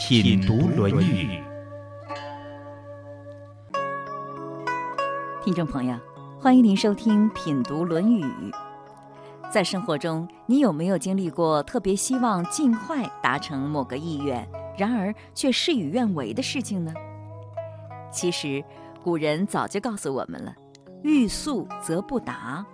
[0.00, 1.28] 品读《论语》。
[5.44, 5.94] 听众朋友，
[6.40, 8.24] 欢迎您收听《品读论语》。
[9.52, 16.92] 在生活中，你有没有经历过特别希望尽快达成某个意愿，然而却事与愿违的事情呢？
[18.10, 18.64] 其实，
[19.04, 20.54] 古人早就告诉我们了
[21.04, 22.64] ：“欲速则不达。”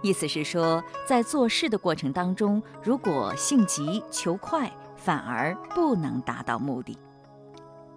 [0.00, 6.98] 意思是说，在做事的过程当中，如果性急求快，反而不能达到目的。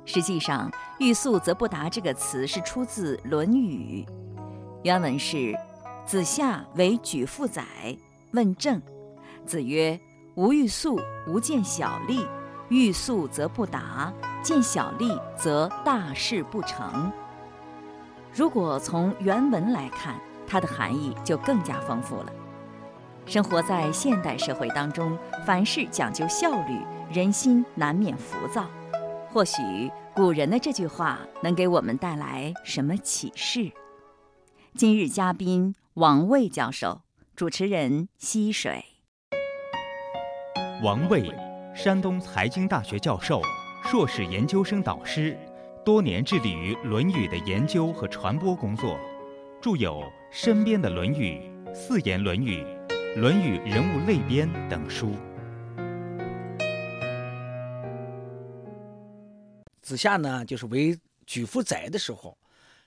[0.05, 4.05] 实际上，“欲速则不达”这个词是出自《论语》，
[4.83, 5.53] 原文是
[6.05, 7.63] ：“子夏为举父宰，
[8.31, 8.81] 问政。
[9.45, 9.99] 子曰
[10.35, 12.25] ：‘吾欲速，吾见小利；
[12.69, 17.11] 欲速则不达，见小利则大事不成。’”
[18.33, 20.15] 如果从原文来看，
[20.47, 22.27] 它的含义就更加丰富了。
[23.25, 26.79] 生活在现代社会当中，凡事讲究效率，
[27.13, 28.69] 人心难免浮躁。
[29.29, 29.61] 或许
[30.15, 33.71] 古人的这句话能给我们带来什么启示？
[34.75, 37.01] 今日嘉宾王卫教授，
[37.35, 38.85] 主持人溪水。
[40.81, 41.29] 王卫，
[41.75, 43.41] 山东财经大学教授、
[43.83, 45.37] 硕士研究生导师，
[45.83, 48.97] 多年致力于《论语》的研究和传播工作，
[49.61, 50.01] 著有。
[50.33, 51.41] 身边的《论语》
[51.75, 52.63] 《四言论语》
[53.19, 55.11] 《论语人物类编》等书。
[59.91, 62.37] 子夏呢，就是为举父宰的时候，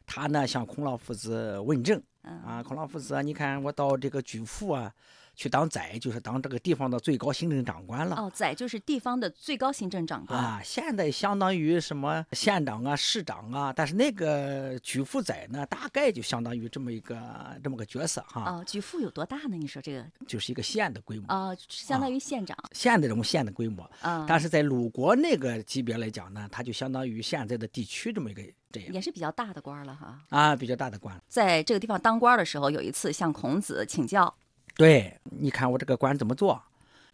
[0.07, 2.03] 他呢向孔老夫子问政。
[2.23, 4.91] 啊，孔老夫子啊，你看我到这个举父啊。
[5.35, 8.17] 去当宰，就是当这个地方的最高行政长官了。
[8.17, 10.61] 哦，宰就是地方的最高行政长官啊。
[10.65, 17.19] 现在相当于什么县长啊、市长啊，但是那个举父宰呢，大概就相当于这么一个
[17.63, 18.43] 这么个角色哈。
[18.45, 19.57] 哦，举父有多大呢？
[19.57, 22.57] 你说这个就是一个县的规模啊，相当于县长。
[22.73, 28.93] 县的这种县的规模啊，但是在鲁国那个级别来讲呢，它就相当于现在的地区这么一个这样。
[28.93, 30.21] 也是比较大的官了哈。
[30.29, 34.35] 啊，比较大的官，在这个地方当官的时候，有一次向孔子请教。
[34.77, 36.61] 对，你看我这个官怎么做？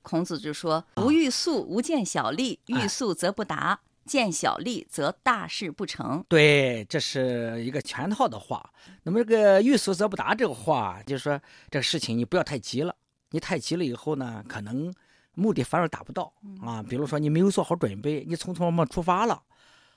[0.03, 8.72] 孔子就说：“不欲速，无见小利；欲速则不达，见小利则大事不成。”对，这是一个全套的话。
[9.03, 11.38] 那么这个“欲速则不达”这个话，就是说
[11.71, 12.97] 这个事情你不要太急了。
[13.32, 14.91] 你太急了以后呢，可能
[15.34, 16.32] 目的反而达不到
[16.62, 16.82] 啊。
[16.82, 19.42] 比如说你没有做好准备，你匆匆忙忙出发了，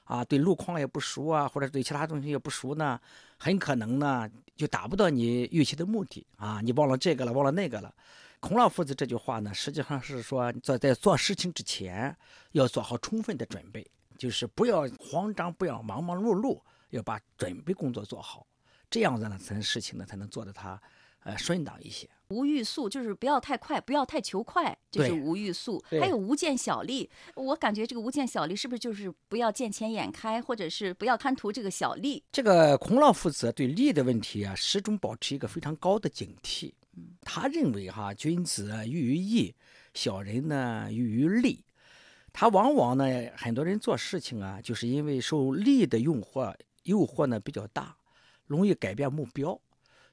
[0.04, 3.00] 啊，对路况也不熟啊，或者对其他东西也不熟呢，
[3.38, 4.30] 很可能呢。
[4.56, 6.62] 就达不到你预期的目的啊！
[6.62, 7.94] 你忘了这个了，忘了那个了。
[8.40, 12.16] 孔老夫子这句话呢，实际上是说，在在做事情之前
[12.52, 18.46] 要做好充分的准备，就是不要慌张，不要忙忙碌碌，要把准备工作做好，
[18.90, 20.82] 这样子呢，才能事情呢才能做得它
[21.24, 22.10] 呃顺当一些。
[22.30, 25.84] 无欲速就是不要太快，不要太求快，就是无欲速。
[26.02, 32.24] 还有无见小利，我感觉这个无见小利是不是就是不要见钱眼开，或者是不要贪图这个小利？
[32.32, 36.74] 这个孔老夫子对利的问题啊，始终保持一个非常高的警惕。
[37.22, 39.54] 他认为哈，君子喻于义，
[39.94, 41.64] 小人呢喻于利。
[42.32, 43.06] 他往往呢，
[43.38, 46.52] 很多人做事情啊，就是因为受利的诱惑，
[46.84, 47.96] 诱惑呢比较大，
[48.48, 49.60] 容易改变目标。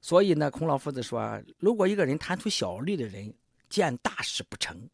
[0.00, 3.32] 所以呢，孔老夫子说，如果一个人贪图小利的人，
[3.68, 4.88] 见大事不成，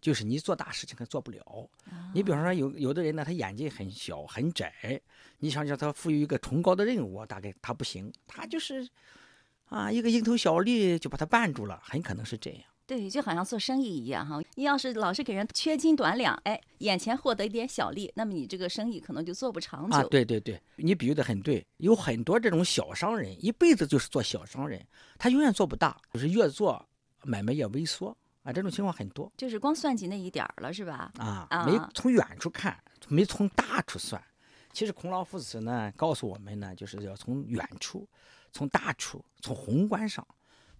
[0.00, 1.68] 就是你做大事情他做不了。
[2.12, 5.00] 你比方说，有有的人呢，他眼睛很小很窄，
[5.38, 8.88] 你想叫他赋予一个崇高的任务，大概他不行，他就是
[9.66, 12.62] 啊，一个蝇头小利就把他绊住了，很可能是这样。
[12.86, 19.96] 对，就好像做生意一样哈，你要是老是给人缺斤短两，哎，眼前获得一点小利，那么你这个生意可能就做不长久。
[19.96, 24.86] 啊，对对对，你比喻的很对，有很多这种小商人，一辈子就是做小商人，
[25.18, 26.86] 他永远做不大，就是越做
[27.22, 29.32] 买卖越萎缩啊，这种情况很多。
[29.38, 31.10] 就是光算计那一点儿了，是吧？
[31.16, 32.78] 啊，没从远处看，
[33.08, 34.22] 没从大处算。
[34.74, 38.06] 其实孔老夫子呢，告诉我们呢，就是要从远处、
[38.52, 40.26] 从大处、从宏观上。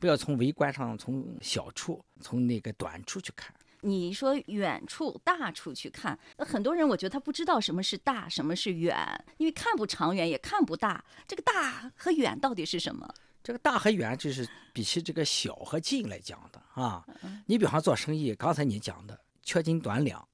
[0.04, 3.54] 不要从微观上，从小处，从那个短处去看。
[3.80, 8.94] 你说远处、大处去看，很多人我觉得他不知道什么是大，什么是远，
[9.38, 11.02] 因为看不长远，也看不大。
[11.26, 13.08] 这个大和远到底是什么？
[13.42, 17.02] 这个大和远就是比起这个小和近来讲的啊。
[17.46, 20.28] 你比方做生意，刚才你讲的缺斤短两，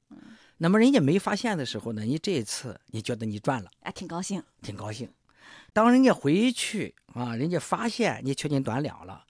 [0.56, 4.42] 那么人家没发现的时候呢，你这一次你觉得你赚了，哎，挺高兴。
[4.62, 5.08] 挺高兴。
[5.72, 9.24] 当人家回去啊，人家发现你缺斤短两了，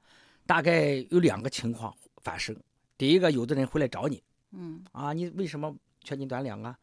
[0.50, 2.56] 大概有两个情况发生。
[2.98, 4.20] 第一个，有的人会来找你，
[4.50, 6.76] 嗯啊，你为什么缺斤短两啊？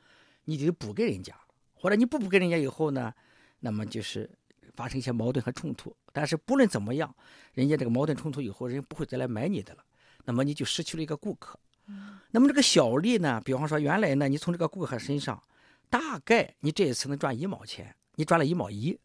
[0.45, 1.35] 你得补给人家，
[1.73, 3.13] 或者你不补给人家以后呢，
[3.59, 4.29] 那么就是
[4.73, 5.93] 发生一些矛盾和冲突。
[6.13, 7.13] 但是不论怎么样，
[7.51, 9.83] 人家这个矛盾冲突以后，人家不会再来买你的了，
[10.23, 11.59] 那么你就失去了一个顾客。
[12.31, 15.43] 那么这个小利呢，比方说原来呢，你从这个顾客身上，
[15.89, 18.97] 大概你这一次能赚一毛钱，你赚了一毛一。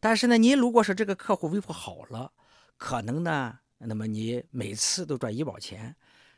[0.00, 2.32] 但是呢，你如果说这个客户维护好了，
[2.78, 5.94] 可能呢，那么你每次都赚一毛钱，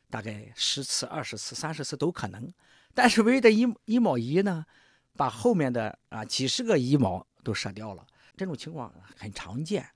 [0.08, 2.52] 大概十次、二十次、三十次都可能。
[2.94, 4.64] 但是为了一一毛一呢，
[5.16, 8.06] 把后面的啊几十个一毛都舍掉了，
[8.36, 9.86] 这种情况很常见。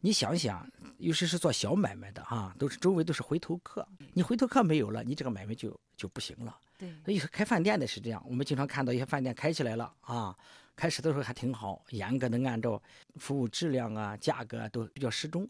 [0.00, 6.54] 你想想，尤其是做小买卖的哈、都是周围都是回头客，你回头客没有了，你这个买卖就就不行了。
[6.76, 10.36] 对，所以说开饭店的是这样，我们经常看到一些饭店开起来了啊，
[10.76, 12.80] 开始的时候还挺好，严格的按照
[13.16, 15.48] 服务质量啊、价格啊都比较适中，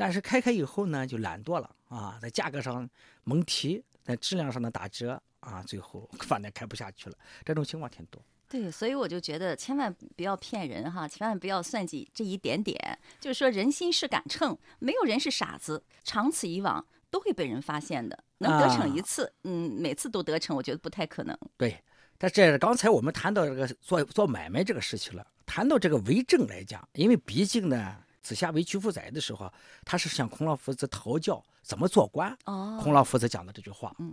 [0.00, 2.88] 但是开开以后呢，就懒惰了啊，在价格上
[3.24, 8.22] 蒙提，在质量上呢打折啊，最后 饭店开不下去了，这种情况挺多。
[8.48, 12.98] 对，所以我就觉得千万不要骗人哈，千万不要算计这一点点。
[13.20, 18.24] 就是说，人心是杆秤，没有人是傻子，长此以往都会被人发现的。
[18.38, 21.38] 能得逞一次，嗯，每次都得逞，我觉得不太可能。
[21.58, 21.78] 对，
[22.18, 29.52] 但这刚才我们谈到这个做做买卖这个事情了，谈到这个为政来讲，因为毕竟呢，子夏为曲阜宰的时候，
[29.84, 32.36] 他是向孔老夫子讨教怎么做官。
[32.44, 33.94] 哦，孔老夫子讲的这句话。
[33.98, 34.12] 嗯，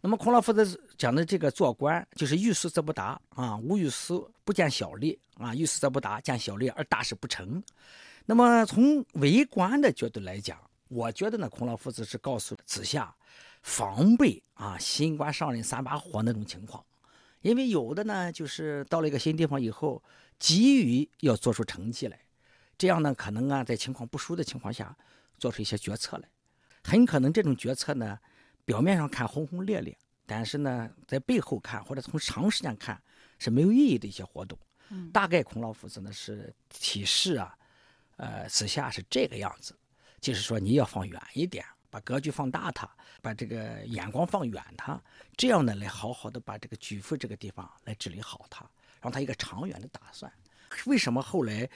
[0.00, 7.62] 那么孔老夫子讲的这个做官，就是欲速则不达啊，无欲速不见小利啊，欲速则不达，见小利而大事不成。
[8.26, 10.58] 那么从为官的角度来讲，
[10.88, 13.14] 我觉得呢，孔老夫子是告诉子夏
[13.62, 16.84] 防备啊新官上任三把火那种情况，
[17.42, 20.02] 因为有的呢，就是到了一个新地方以后，
[20.38, 22.18] 急于要做出成绩来，
[22.80, 24.96] 这样呢，可能啊，在情况不熟的情况下，
[25.36, 26.26] 做出一些决策来，
[26.82, 28.18] 很可能这种决策呢。
[28.64, 29.94] 表面上看轰轰烈烈，
[30.24, 32.98] 但是呢，在背后看或者从长时间看
[33.38, 34.58] 是没有意义的一些活动。
[34.88, 37.54] 嗯大概孔老夫子呢是提示啊，
[38.16, 39.76] 呃，子夏是这个样子，
[40.18, 42.88] 就是说你要放远一点，把格局放大它，
[43.20, 44.98] 把这个眼光放远它，
[45.36, 48.64] 这样呢来好好的把这个曲阜这个地方来治理好它，
[49.02, 50.32] 让它一个长远的打算。
[50.86, 51.68] 为什么后来，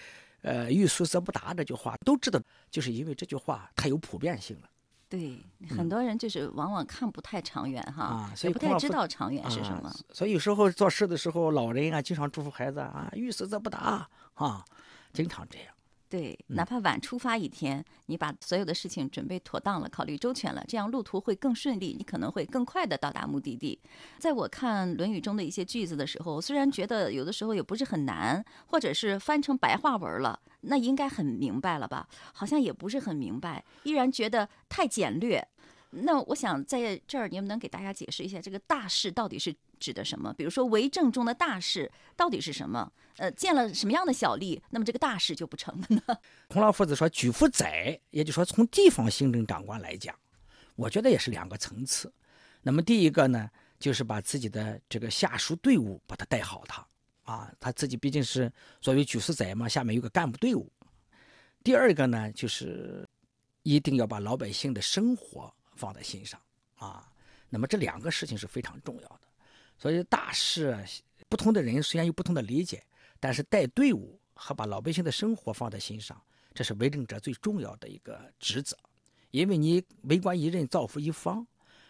[0.45, 2.39] 呃，欲速则不达这句话都知道，
[2.71, 4.69] 就是因为这句话太有普遍性了。
[5.09, 5.39] 对，
[5.71, 9.89] 很多人就是往往看不太长远哈，啊所以也不太知道长远是什么。
[9.89, 9.97] 啊。
[10.13, 14.65] 所以有时候做事的时候，老人啊经常嘱咐孩子啊，欲速则不达啊，
[15.13, 15.74] 经常这样。
[16.15, 23.77] 对，嗯哪怕晚出发一天，你把所有的事情准备妥当了，考虑周全了，这样路途会更顺利，你可能会更快的到达目的地。
[24.21, 32.09] 在我看《论语》中的一些句子的时候，虽然觉得有的时候也不是很难，或者是翻成白话文了，那应该很明白了吧？
[32.33, 35.45] 好像也不是很明白，依然觉得太简略。
[35.91, 40.33] 那我想在这儿，你们能给大家解释一下这个大事到底是指的什么？
[40.35, 42.93] 比如说为政中的大事到底是什么？
[43.17, 46.03] 呃，见了什么样的小利，那么这个大事就不成了呢？
[46.49, 50.15] 孔老夫子说，举夫宰，也就是说从地方行政长官来讲，
[50.75, 52.13] 我觉得也是两个层次。
[52.61, 53.49] 那么第一个呢，
[53.79, 56.85] 就是把自己的这个下属队伍把它带好他，
[57.23, 60.69] 啊，他自己毕竟是作为举夫宰嘛，下面有个干部队伍。
[61.63, 63.09] 第二个呢，就是
[63.63, 66.41] 一定要把老百姓的生活放在心上
[66.77, 67.09] 啊。
[67.49, 69.24] 那么这两个事情是非常重要的。
[69.77, 70.79] 所以大事，
[71.29, 72.83] 不同的人虽然有不同的理解，
[73.21, 76.21] 但是带队伍和把老百姓的生活放在心上，
[76.55, 78.77] 这是为政者最重要的一个职责。
[79.31, 81.47] 因为你为官一任，造福一方。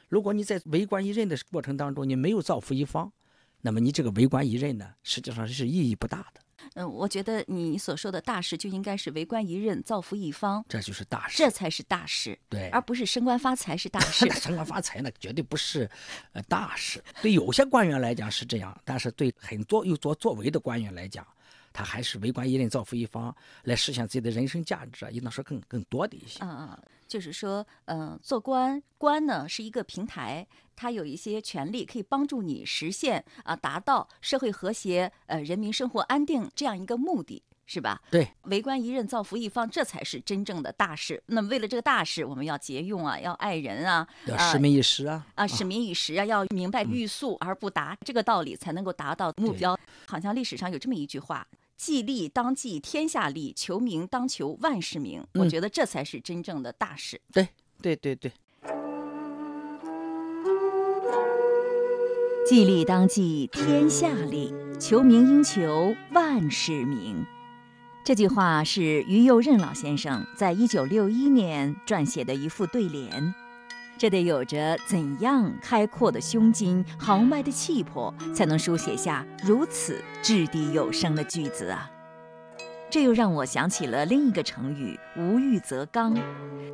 [0.08, 3.12] 如果你在为官一任的过程当中，你没有造福一方，
[3.60, 6.40] 那么你这个为官一任呢，实际上是意义不大的。
[6.74, 11.38] 嗯，我觉得你所说的大事就应该是为官一任，造福一方，这就是大事。
[11.38, 14.34] 这才是大事，对，而不是升官发财是大 事那。
[14.34, 15.88] 升官发财呢，绝对不是
[16.32, 17.02] 呃大事。
[17.22, 21.26] 对有些官员来讲是这样，但是对很多有作作为的官员来讲，
[21.72, 26.42] 他还是为官一任，造福一方，来实现自己的人生价值啊，应当说更更多的一些。
[26.42, 26.78] 嗯嗯，
[27.14, 30.44] 就是说，嗯、做官官呢是一个平台，
[30.74, 37.44] 它有一些权利可以帮助你实现啊、达到社会和谐、呃人民生活安定这样一个目的。
[37.66, 37.98] 是吧？
[38.10, 41.22] 对，为官一任，造福一方，这才是真正的大事。
[41.28, 49.74] 那么，为了这个大事，我们要节用啊，要爱人啊，啊要使民以时啊，啊，使民以时啊，要明白欲速而不达，这个道理才能够达到目标。
[50.06, 57.20] 好像历史上有这么一句话：“计利当计天下利，求名当求万世名。”我嗯觉得这才是真正的大事。
[57.32, 57.48] 对
[57.82, 58.32] 对对对。
[62.46, 67.24] 既利当计天下利，求名应求万世名。
[68.04, 73.34] 这句话是于右任老先生在一九六一年撰写的一副对联。
[73.96, 81.90] 这得有着怎样开阔的胸襟、豪迈的气魄，才能书写下如此掷地有声的句子啊！
[82.90, 86.14] 这又让我想起了另一个成语“无欲则刚”。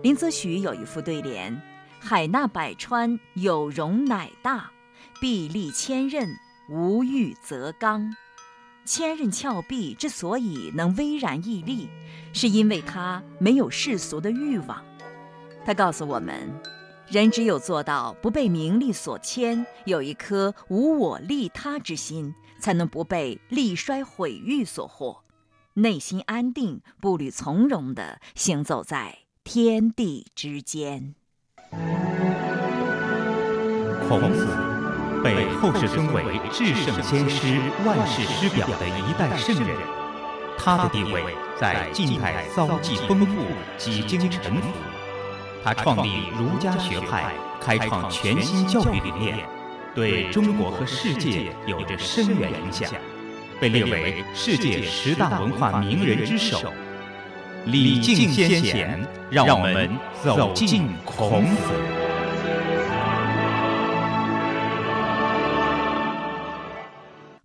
[0.02, 1.60] 林则徐有一副对联
[2.00, 4.70] ：“海纳百川，有容乃大；
[5.20, 6.26] 壁立千仞，
[6.68, 8.14] 无欲则刚。”
[8.84, 11.88] 千仞峭壁之所以能巍然屹立，
[12.32, 14.82] 是因为它没有世俗的欲望。
[15.64, 16.50] 他告诉我们。
[17.10, 25.18] 人只有做到不被名利所牵，有一颗无我利他之心，才能不被利衰毁誉所惑，
[25.74, 31.16] 内心安定，步履从容地行走在天地之间。
[34.08, 34.46] 孔子
[35.24, 39.76] 被后世尊为至圣先师、万世师表的一代圣人，
[40.56, 41.24] 他的地位
[41.60, 43.42] 在近代遭际丰富，
[43.76, 44.68] 几经沉浮。
[45.62, 49.36] 他创立儒家学派，开创全新教育理念，
[49.94, 52.90] 对中国和世界有着深远影响，
[53.60, 56.72] 被列为世界十大文化名人之首。
[57.66, 59.90] 礼敬先贤，让我们
[60.24, 61.56] 走进孔子。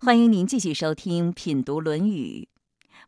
[0.00, 2.48] 欢迎您继续收听《品读论语》。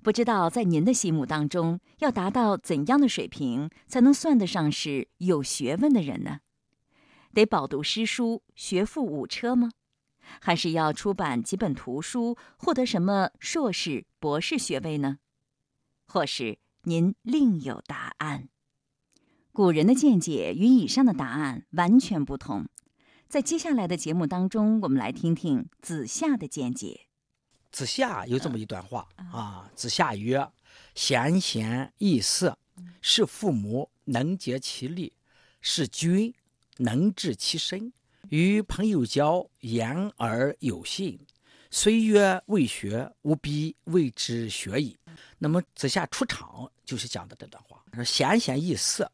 [0.02, 6.40] 不知道在您的心目当中，要达到怎样的水平，才能算得上是有学问的人呢？
[7.34, 9.70] 得饱读诗书，学富五车吗？
[10.40, 15.18] 还是要出版几本图书，获得什么硕士、博士学位呢？
[16.06, 18.48] 或是您另有答案？
[19.52, 22.66] 古人的见解与以上的答案完全不同。
[23.28, 27.07] 在接下来的节目当中，我们来听听子夏的见解。
[27.78, 30.44] 子夏有这么一段话啊，子夏曰
[30.96, 32.58] ：“贤贤易色，
[33.00, 35.12] 是父母能竭其力；
[35.60, 36.34] 是君
[36.78, 37.92] 能治其身。
[38.30, 41.16] 与朋友交，言而有信。
[41.70, 44.98] 虽曰未学，吾必谓之学矣。”
[45.38, 49.08] 那么子夏出场就是讲的这段话，说“贤贤易色”。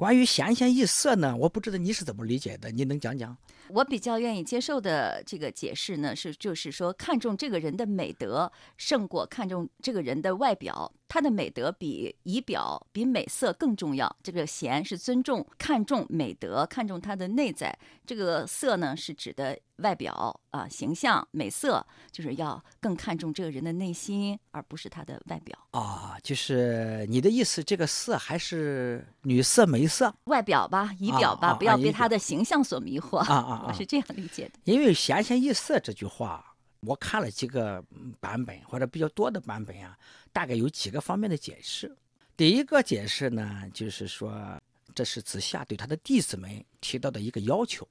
[0.00, 3.36] 关于“贤贤易色”呢，我不知道你是怎么理解的，你能讲讲？
[3.68, 10.90] 我比较愿意接受的这个解释呢，是就是说看重这个人的美德，胜过看重这个人的外表。
[11.10, 14.16] 他的美德比仪表、比美色更重要。
[14.22, 17.76] 这个贤是尊重、看重美德，看重他的内在。
[18.06, 26.16] 这个色呢，是指的外表啊，形象、美色，就是要更看重这个人的内心，而不是他的外表啊。
[26.22, 30.14] 就是你的意思，这个色还是女色、美色？
[30.24, 33.64] 外表吧，仪表吧，不要被他的形象所迷惑啊啊！
[33.68, 34.52] 我是这样理解的。
[34.62, 36.49] 因为“贤贤易色”这句话。
[36.80, 37.84] 我看了几个
[38.20, 39.98] 版本，或者比较多的版本啊，
[40.32, 41.94] 大概有几个方面的解释。
[42.36, 44.58] 第一个解释呢，就是说
[44.94, 47.86] 这是子夏对他的弟子们提到的一个要求。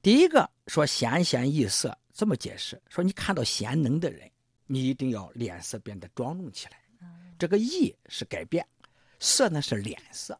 [0.00, 4.30] 第一个说“贤贤易色”，这么解释说，你看到贤能的人，
[4.66, 6.80] 你一定要脸色变得庄重起来。
[7.38, 8.64] 这个“易”是改变
[9.18, 10.38] ，“色”呢是脸色。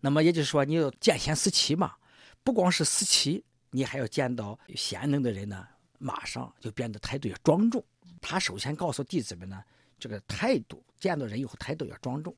[0.00, 1.94] 那么也就是说，你要见贤思齐嘛，
[2.42, 5.68] 不光是思齐，你还要见到贤能的人呢。
[6.02, 7.82] 马上就变得态度要庄重。
[8.20, 9.62] 他首先告诉弟子们呢，
[9.98, 12.34] 这个态度见到人以后态度要庄重。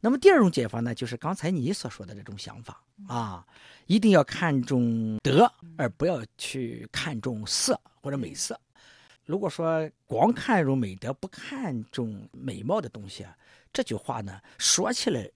[0.00, 3.46] 那么第二种解法呢，就是刚才你所说的这种想法啊，
[3.86, 8.60] 一定要看重德，而不要去看重色或者美色。
[9.24, 13.36] 如果说光看重美德，不看重美貌的东西啊，
[13.72, 15.28] 这句话呢说起来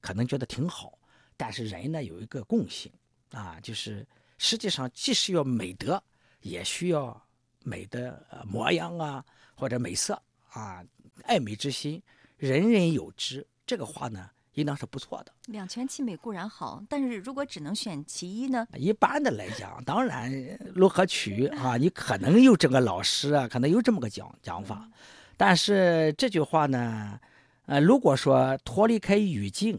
[0.00, 0.98] 可能觉得挺好，
[1.36, 2.90] 但是人呢有一个共性
[3.30, 4.04] 啊，就是
[4.36, 6.02] 实际上既是要美德。
[6.40, 7.20] 也需要
[7.64, 10.20] 美的模样啊，或者美色
[10.52, 10.84] 啊，
[11.24, 12.02] 爱美之心，
[12.36, 13.46] 人人有之。
[13.66, 15.32] 这个话呢，应当是不错的。
[15.46, 18.66] 两全其美固然好，但是如果只能选其一呢？
[18.74, 20.32] 一般的来讲，当然
[20.74, 21.76] 如何取啊？
[21.78, 24.88] 你可能有这个老师啊，可能有这么个讲讲法。
[25.36, 27.20] 但是这句话呢，
[27.66, 29.78] 呃，如果说脱离开语境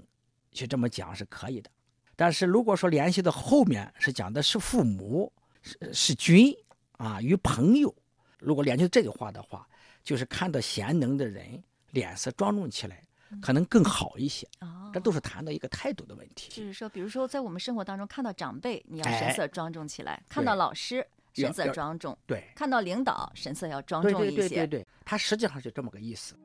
[0.52, 1.70] 去这么讲是可以的。
[2.16, 5.32] 但是如果说联系到后面是讲的是父母。
[5.62, 6.56] 是是君
[6.98, 7.94] 啊，与朋友，
[8.40, 9.68] 如果连接这句话的话，
[10.04, 11.62] 就是看到贤能的人
[11.92, 13.04] 脸色庄重起来，
[13.42, 14.48] 可能更好一些。
[14.62, 16.50] 哦，这都是谈到一个态度的问题。
[16.50, 24.36] 就是说，比如说在我们生活当中看到长辈，你要神色庄重起来；看到老师，神色庄重；对，看到领导，神色要庄重一些。
[24.36, 26.36] 对对对对，他实际上是这么个意思。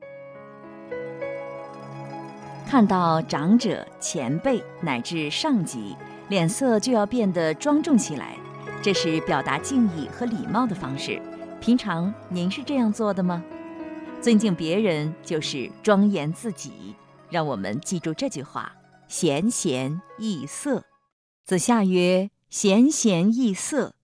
[2.67, 5.95] 看到长者、前辈乃至上级，
[6.29, 8.37] 脸色就要变得庄重起来。
[8.85, 11.19] 这是表达敬意和礼貌的方式。
[11.59, 13.43] 平常您是这样做的吗？
[14.21, 16.93] 尊敬别人就是庄严自己。
[17.31, 18.71] 让我们记住这句话：
[19.07, 20.85] 贤贤易色。
[21.43, 23.95] 子夏曰：“贤贤易色，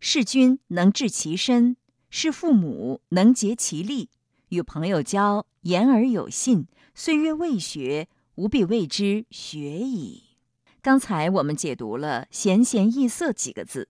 [0.00, 1.76] 事君能治其身，
[2.10, 4.10] 事父母能竭其力。
[4.48, 10.24] 与朋友交，言而有信，岁月未学，吾必谓之学矣。”
[10.82, 13.88] 刚才我们解读了“贤贤易色”几个字，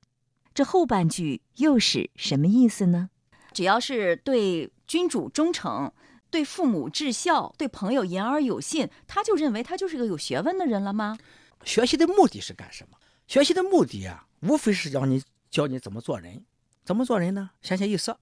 [0.55, 3.11] 这后半句又是什么意思呢？
[3.53, 5.93] 只要是对君主忠诚。
[6.31, 11.17] 对父母至孝，对朋友言而有信，他就认为他就是个有学问的人了吗？
[11.65, 12.99] 学习的目的是干什么？
[13.29, 16.45] 学习的目的啊，无非是教你教你怎么做人。
[16.83, 17.51] 怎么做人呢？
[17.63, 18.19] 贤贤易色。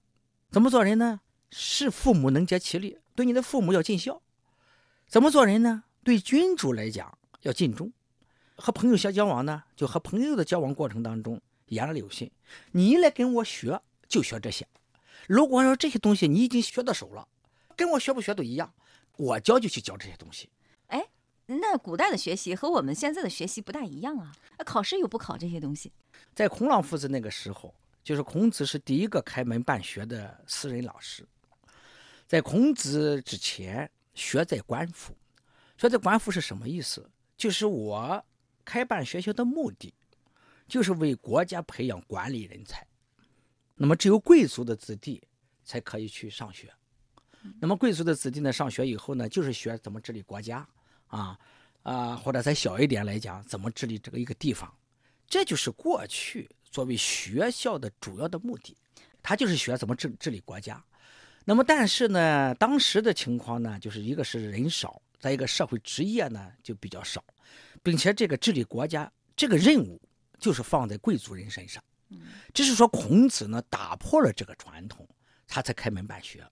[0.51, 1.21] 怎么做人呢？
[1.49, 4.21] 是父母能竭其力，对你的父母要尽孝。
[5.07, 5.85] 怎么做人呢？
[6.03, 7.91] 对君主来讲要尽忠。
[8.57, 11.41] 和朋友相交往呢，就和朋友的交往过程当中
[11.73, 12.31] 言而有信。
[12.71, 14.67] 你来跟我学，就学这些。
[15.27, 17.27] 如果说这些东西你已经学到手了。
[17.75, 18.71] 跟我学不学都一样，
[19.17, 20.47] 我教就去教这些东西。
[20.87, 21.03] 哎，
[21.47, 24.31] 那古代的学习和我们现在的学习不大一样啊！
[24.63, 25.91] 考试又不考这些东西。
[26.35, 31.25] 在孔老夫子那个时候，就是孔子是第一个开门办学的私人老师。
[32.27, 35.15] 在孔子之前，学在官府。
[35.75, 37.09] 学在官府是什么意思？
[37.35, 38.23] 就是我
[38.63, 39.91] 开办学校的目的，
[40.73, 42.83] 就是为国家培养管理人才。
[43.75, 45.21] 那么，只有贵族的子弟
[45.63, 46.73] 才可以去上学。
[47.61, 50.67] 那么贵族的子弟呢，上学以后呢，就是学怎么治理国家，
[51.05, 51.37] 啊
[51.83, 54.75] 啊，或者再小一点来讲，怎么治理这个一个地方，
[55.27, 58.75] 这就是过去作为学校的主要的目的，
[59.21, 60.83] 他就是学怎么治治理国家。
[61.45, 67.23] 那么但是呢，当时的情况呢，就是一个是人少，再一个社会职业呢就比较少，
[67.83, 70.01] 并且这个治理国家这个任务
[70.39, 71.83] 就是放在贵族人身上。
[72.53, 75.07] 只是说孔子呢打破了这个传统，
[75.47, 76.45] 他才开门办学。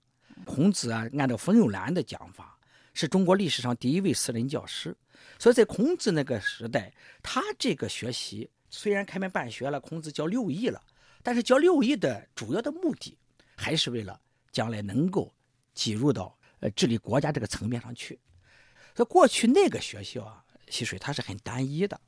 [0.44, 2.58] 孔子啊，按照冯友兰的讲法，
[2.94, 4.96] 是中国历史上第一位私人教师。
[5.38, 6.92] 所以在孔子那个时代，
[7.22, 10.82] 他这个学习虽然开门办学了，孔子教六艺了，
[11.22, 13.16] 但是教六艺的主要的目的，
[13.56, 14.20] 还是为了
[14.52, 15.32] 将来能够
[15.76, 18.20] 挤入到呃治理国家这个层面上去。
[18.96, 22.00] 所以过去那个学校啊，溪水它是很单一的，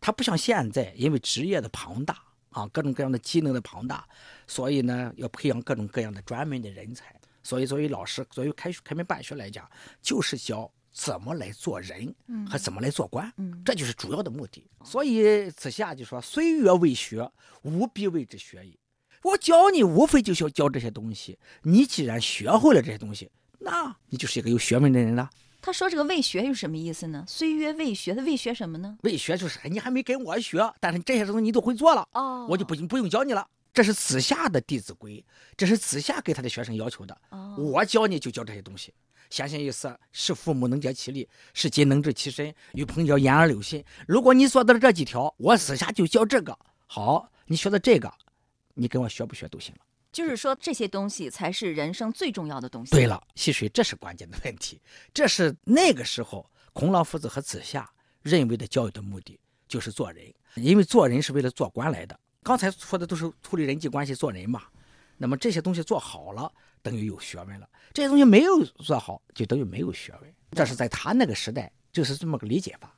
[0.00, 2.18] 它不像现在，因为职业的庞大
[2.50, 4.06] 啊，各种各样的技能的庞大，
[4.46, 7.14] 所以呢，要培养各种各样的专门的人才。
[7.42, 9.70] 所以，作为老师，作为开开门办学来讲，
[10.02, 12.12] 就是教怎么来做人，
[12.50, 13.32] 和怎么来做官，
[13.64, 14.68] 这就是主要的目的。
[14.84, 17.30] 所以，子夏就说：“虽曰未学，
[17.62, 18.76] 吾必谓之学矣。”
[19.22, 21.38] 我教你，无非就是要教这些东西。
[21.62, 25.30] 你既然学会了这些东西，那你就是一个有学问的人了。
[25.66, 27.24] 他说：“这个未学是什么意思呢？
[27.26, 28.96] 虽曰未学，他未学什么呢？
[29.02, 35.14] 未学就是你还没跟我学，但是这些东西你都会做了，哦，我就不不用教你了。”这是子夏的《弟子规》，
[35.56, 37.18] 这是子夏给他的学生要求的。
[37.58, 38.94] 我教你就教这些东西，
[39.28, 43.84] 先贤易色，是父母能竭其力，是今能治其身，与朋友言而有信。
[44.06, 46.56] 如果你做到了这几条，我子夏就教这个。
[46.86, 48.08] 好，你学的这个，
[48.74, 49.80] 你跟我学不学都行了。
[50.16, 52.90] 就是说，这些东西才是人生最重要的东西。
[52.90, 54.80] 对了，溪水，这是关键的问题。
[55.12, 57.86] 这是那个时候孔老夫子和子夏
[58.22, 60.24] 认为的教育的目的，就是做人，
[60.54, 62.18] 因为做人是为了做官来的。
[62.42, 64.62] 刚才说的都是处理人际关系、做人嘛，
[65.18, 66.50] 那么这些东西做好了，
[66.80, 70.34] 等于有学问了；这些东西没有做好，就等于没有学问。
[70.52, 72.90] 这是在他那个时代，就是这么个理解法。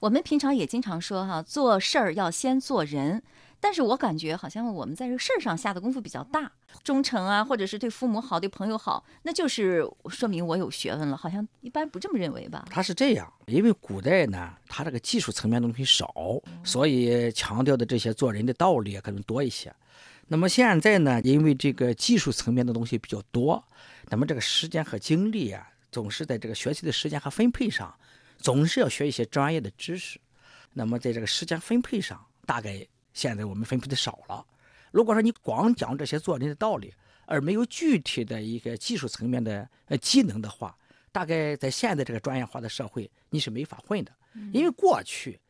[0.00, 3.22] 我们平常也经常说哈，做事儿要先做人。
[3.64, 11.16] 但是我感觉好像我们在这个事儿上下的功夫比较大，忠诚啊，或者是对父母好、对朋友好，那就是说明我有学问了。
[11.16, 12.66] 好像一般不这么认为吧？
[12.70, 16.14] 他是这样，因为古代呢，他这个技术层面的东西少，
[16.62, 19.74] 所以强调的这些做人的道理可能多一些。
[20.28, 23.64] 那么现在呢，因为这个技术层面的东西比较多，
[24.10, 27.94] 那么这个时间和精力啊，总是在这个学习的时间和分配上，
[28.36, 30.20] 总是要学一些专业的知识。
[30.74, 32.86] 那么在这个时间分配上，大概。
[33.14, 34.44] 现在我们分配的少了。
[34.90, 36.92] 如果说你光讲这些做人的道理，
[37.24, 40.76] 而没有具体的一个技术层面的呃技能的话，
[41.10, 44.12] 大概在现在这个专业化的社会，你是没法混的。
[44.52, 45.40] 因为过去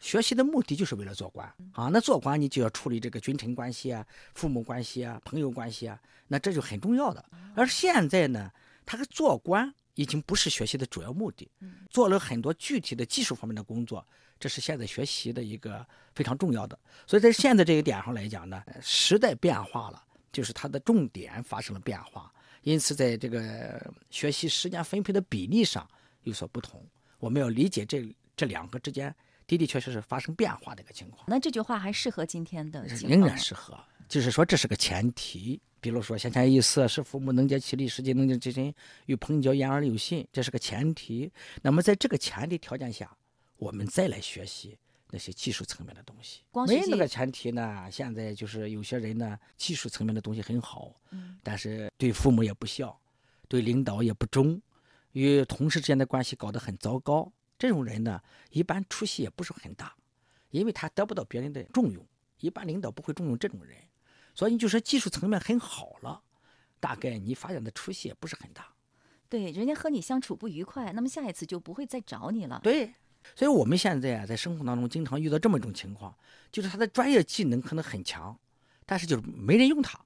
[0.00, 4.04] 学习的目的就是为了做官啊，那做官你就要处理这个君臣关系啊、
[4.34, 7.24] 父母关系啊、朋友关系啊，那这就很重要的。
[7.54, 8.50] 而现在呢，
[8.84, 11.50] 他做官已经不是学习的主要目的，
[11.90, 14.06] 做了很多具体的技术方面的工作。
[14.38, 25.86] 这是现在学习的一个非常重要的，所以在现在这一点上来讲呢，时代变化了，就是它的重点发生了变化，因此在这个学习时间分配的比例上
[26.22, 26.82] 有所不同。
[27.18, 29.14] 我们要理解这这两个之间
[29.46, 31.22] 的的确确是发生变化的一个情况。
[31.28, 35.60] 那这句话还适合今天的仍然适合，就是说这是个前提。
[35.80, 38.72] 比如说先前意思是父母能竭其力，实际能尽其身，
[39.06, 41.32] 与朋友交言而有信，这是个前提。
[41.62, 43.16] 那么在这个前提条件下，
[43.56, 44.76] 我们再来学习
[45.10, 46.42] 那些技术层面的东西。
[46.68, 52.98] 没那个前提呢，现在就是有些人呢，技术层面的东西很好，嗯但是对父母也不孝，
[53.48, 54.60] 对领导也不忠，
[55.12, 57.32] 与同事之间的关系搞得很糟糕。
[57.58, 59.94] 这种人呢，一般出息也不是很大，
[60.50, 62.06] 因为他得不到别人的重用，
[62.38, 63.76] 一般领导不会重用这种人。
[64.34, 66.22] 所以你就说技术层面很好了，
[66.78, 68.66] 大概你发展的出息也不是很大。
[69.28, 72.60] 对，人家和你相处不愉快，那么下一次就不会再找你了。
[72.64, 72.92] 对，
[73.36, 76.12] 所以我们现在啊，在生活当中经常遇到这么一种情况，
[76.50, 78.36] 就是他的专业技能可能很强，
[78.86, 80.00] 但是就是没人用他，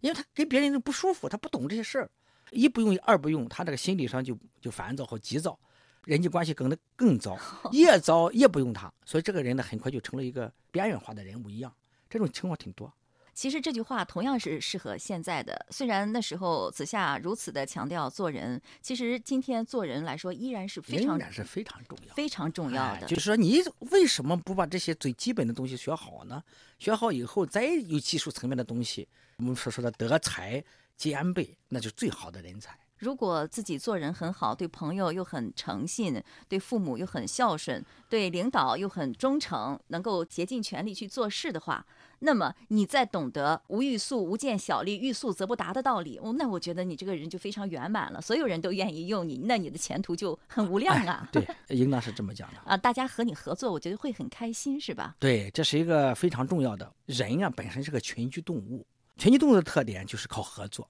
[0.00, 2.10] 因为他跟别人不舒服，他不懂这些事儿，
[2.50, 5.58] 一不用二不用，他这个心理上就就烦躁和急躁，
[6.04, 7.38] 人际关系更得更糟，
[7.72, 11.74] 越糟越不用他，所以这个人呢，很快就成了一个边缘化的人物一样，
[12.10, 12.92] 这种情况挺多。
[13.38, 15.64] 其实这句话同样是适合现在的。
[15.70, 22.14] 虽然那时候子夏如此的强调做人，其实今天做人来说依然是非常依然是非常重要。
[22.16, 23.02] 非常重要的。
[23.02, 26.42] 哎就是说，你为什么不把这些最基本的东西学好呢？
[26.80, 30.60] 学好以后，再有技术层面的东西，我们所说的德才
[30.96, 32.76] 兼备，那就是最好的人才。
[32.98, 41.86] 如果自己做人很好，对朋友又很诚信，对父母又很孝顺，对领导又很忠诚，能够竭尽全力去做事的话，
[42.20, 51.28] 那么你在懂得“无欲速，无见小利，欲速则不达”的道理，哦，那我觉得你这个人就非常圆满了，所有人都愿意用你，那你的前途就很无量啊！
[51.30, 52.58] 对， 应当是这么讲的。
[52.64, 55.14] 啊，大家和你合作，我觉得会很开心，是吧？
[55.20, 56.92] 对，这是一个非常重要的。
[57.06, 58.84] 人啊，本身是个群居动物，
[59.16, 60.88] 群居动物的特点就是靠合作。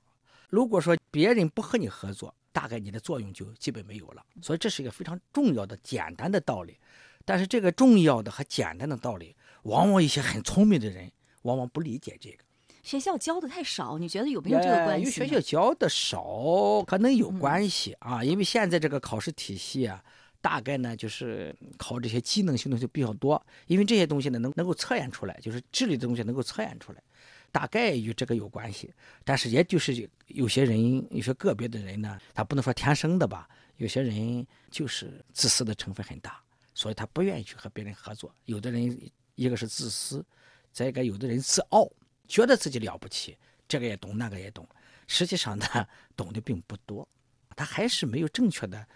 [0.49, 4.23] 如果说别人不和你合作，大概你的作用就基本没有了。
[4.43, 6.79] 所以这是一个非常重要的、简单的道理。
[7.25, 11.11] 但是这个重要的和简单的道理，往往一些很聪明的人
[11.43, 12.45] 往往不理解这个。
[12.83, 20.03] 学校教的太少，你觉得有没有这个关系学校教的少可能有关系啊，因为现在这个考试体系啊，
[20.41, 27.03] 大概呢就是考这些机能性东西比较多，因为这些东西呢能能够测验出来，就是智力的东西能够测验出来，
[27.51, 28.93] 大概与这个有关系。
[29.25, 36.43] 但是也就是有些人，有些个别的人呢，他不能说天生的吧，有些人就是自私的成分很大，
[36.75, 38.35] 所以他不愿意去和别人合作。
[38.45, 40.25] 有的人一个是自私，
[40.73, 41.89] 再一个有的人自傲，
[42.27, 44.69] 觉得自己了不起，这个也懂，那个也懂。
[45.07, 47.09] 实际上呢，懂得并不多，
[47.57, 48.87] 他还是没有正确的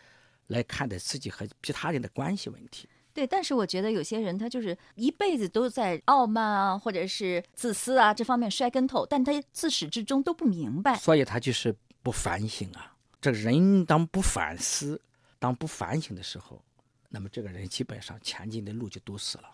[0.48, 2.88] 来看待自己和其他人的关系问题。
[3.14, 10.96] 对，但是我觉得有些人他就是一辈子都在傲慢啊，或者是自私啊这方面摔跟头，但他自始至终都不明白。
[10.96, 12.96] 所以他就是不反省啊。
[13.20, 15.01] 这个人当不反思、
[15.38, 16.62] 当不反省的时候，
[17.09, 19.44] 那么这个人基本上前进的路就堵死了。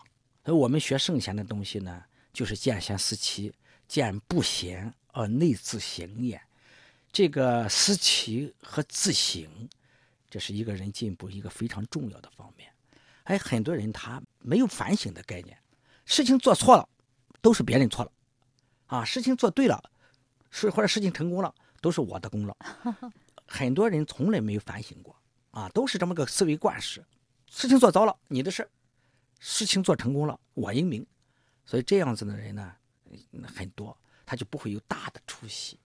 [0.45, 3.53] 所以我们学圣贤的东西呢，就是见贤思齐，
[3.87, 6.41] 见不贤而内自省也。
[7.11, 9.47] 这个思齐和自省，
[10.29, 12.71] 这是一个人进步一个非常重要的方面。
[13.29, 15.55] 哎，很多人他没有反省的概念，
[16.03, 16.89] 事情做错了，
[17.41, 18.11] 都是别人错了，
[18.87, 19.79] 啊，事情做对了，
[20.49, 22.57] 是或者事情成功了，都是我的功劳。
[23.45, 25.15] 很多人从来没有反省过，
[25.51, 27.05] 啊，都是这么个思维惯式。
[27.51, 28.63] 事情做糟了，你的事；
[29.37, 31.05] 事情做成功了，我英明。
[31.65, 32.73] 所以这样子的人呢，
[33.55, 35.79] 很多，他就不会有大的出息，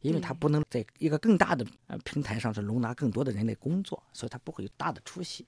[0.00, 5.46] 因为他不能在一个更大的呃平台上是容纳更多的人来工作，所以他不会有大的出息。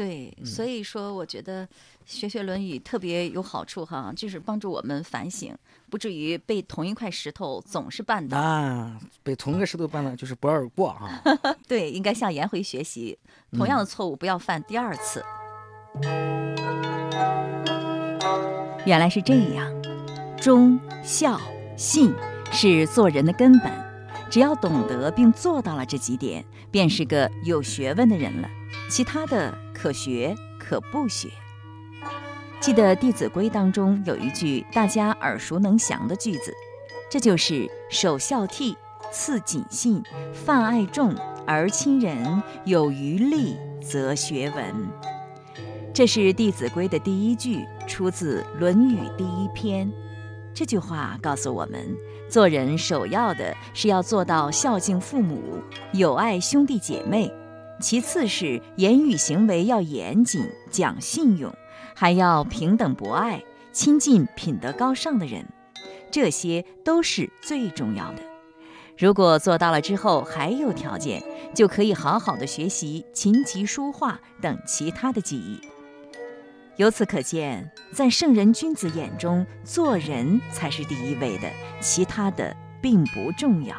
[0.00, 1.68] 对，所以说我觉得
[2.06, 5.54] 学学《论语》特别有好处哈，就是帮助我们反省，
[5.90, 8.38] 不至于被同一块石头总是绊倒。
[8.38, 11.22] 啊，被同一个石头绊倒就是不二过啊。
[11.68, 13.18] 对，应该向颜回学习，
[13.52, 15.22] 同样的错误不要犯第二次。
[18.86, 19.70] 原来是这样，
[20.40, 21.38] 忠孝
[21.76, 22.10] 信
[22.50, 23.70] 是做人的根本，
[24.30, 28.48] 只要懂得并做到了这几点，便是个有学问的人了。
[28.88, 31.28] 其他的可学可不学。
[32.60, 36.52] 记得《弟子规》当中有一句大家耳熟能详的句子，
[37.08, 38.76] 这就是“首孝悌，
[39.10, 40.02] 次谨信，
[40.34, 41.14] 泛爱众，
[41.46, 44.74] 而亲仁，有余力，则学文”。
[45.94, 49.90] 这是《弟子规》的第一句，出自《论语》第一篇。
[50.52, 51.96] 这句话告诉我们，
[52.28, 55.62] 做人首要的是要做到孝敬父母，
[55.94, 57.32] 友爱兄弟姐妹。
[57.80, 61.52] 其次是言语行为要严谨、讲信用，
[61.94, 65.46] 还要平等博爱，亲近品德高尚的人，
[66.10, 68.22] 这些都是最重要的。
[68.98, 71.22] 如果做到了之后还有条件，
[71.54, 75.58] 就可以好好的学习琴棋书画等其他的技艺。
[76.76, 81.48] 由此可见，在圣人君子眼中，做人才是第一位的，
[81.80, 83.74] 其他的并不重要。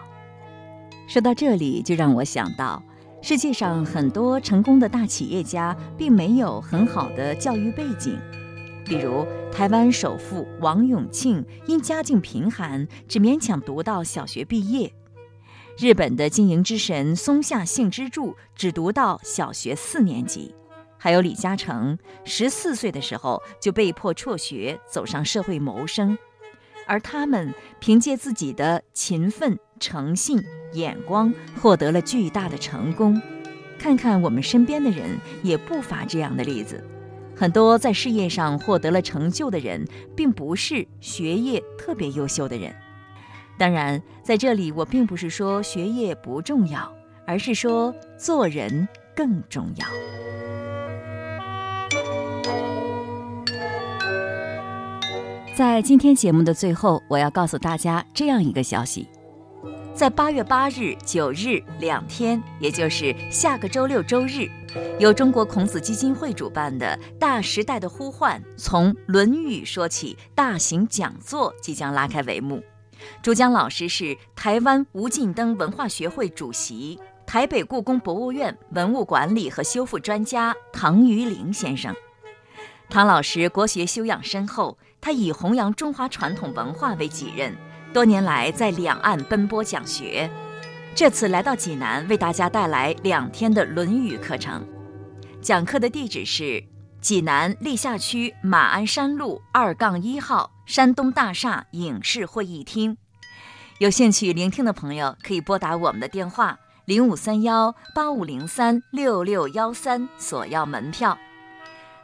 [1.07, 2.81] 说到这里，就让我想到，
[3.23, 8.17] 世界上很多成功的大企业家并没有很好的教育背景，
[8.83, 14.91] 比如台湾首富王永庆因家境贫寒，只勉强读到小学毕业；
[15.77, 20.55] 日本的经营之神松下幸之助只读到小学四年级。
[20.97, 26.17] 还有李嘉诚，十四岁的时候就被迫辍学，走上社会谋生，
[26.91, 33.21] 而他们凭借自己的勤奋、诚信、眼光，获得了巨大的成功。
[33.79, 36.83] 看看我们身边的人，也不乏这样的例子。
[37.33, 42.75] 很多在事业上获得了成就的人，并不是学业特别优秀的人。
[43.57, 46.93] 当然，在这里我并不是说学业不重要，
[47.25, 49.87] 而是说做人更重要。
[55.61, 59.07] 在今天节目的最后，我要告诉大家这样一个消息：
[59.93, 64.49] 在八月八日、九日两天，也就是下个周六、周日，
[64.97, 72.59] 由中国孔子基金会主办的“大时代的呼唤：从《论语》说起”大型讲座即将拉开帷幕。
[73.21, 81.95] 主讲老师是台湾吴敬登文化学会主席、台北故宫博物院文物管理和修复专家唐于玲先生。
[82.89, 84.75] 唐老师国学修养深厚。
[85.01, 87.57] 他以弘扬中华传统文化为己任，
[87.91, 90.29] 多年来在两岸奔波讲学。
[90.93, 94.63] 这次来到济南，为大家带来两天的《论语》课程。
[95.41, 96.63] 讲课的地址是
[97.01, 102.95] 济南历下区马鞍山路二杠一号山东大厦影视会议厅。
[103.79, 111.17] 有兴趣聆听的朋友，可以拨打我们的电话零五三幺八五零三六六幺三索要门票。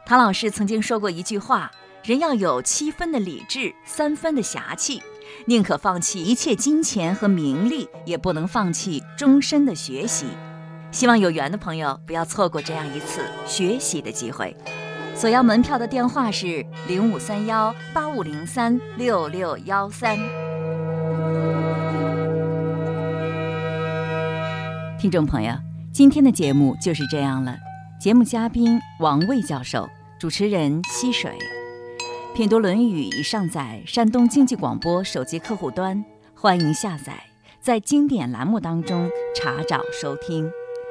[0.04, 1.70] 唐老师曾经说过一句话。
[2.08, 5.02] 人要有七分的理智，三分的侠气，
[5.44, 10.24] 宁可放弃一切金钱和名利，也不能放弃终身的学习。
[10.90, 14.56] 希望有缘的朋友不要错过这样一次学习的机会。
[15.14, 20.16] 索要门票的电话是零五三幺八五零三六六幺三。
[24.98, 25.52] 听众朋友，
[25.92, 27.54] 今天的节目就是这样了。
[28.00, 29.86] 节目嘉宾王卫教授，
[30.18, 31.36] 主持人溪水。
[32.38, 36.04] 品读《论语》已上载山东经济广播手机客户端，
[36.36, 37.20] 欢迎下载，
[37.60, 40.48] 在经典栏目当中查找收听。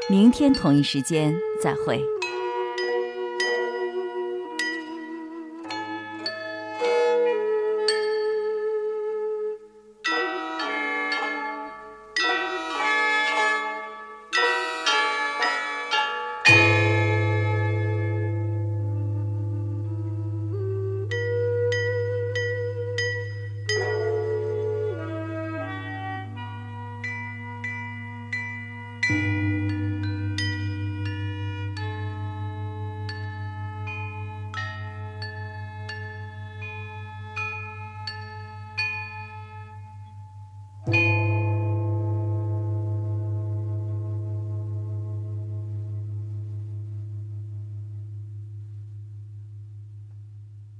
[0.09, 1.33] 明天同一时间
[1.63, 2.03] 再会。